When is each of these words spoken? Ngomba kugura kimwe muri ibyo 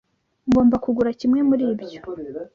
Ngomba 0.47 0.75
kugura 0.83 1.11
kimwe 1.19 1.39
muri 1.49 1.63
ibyo 1.73 1.99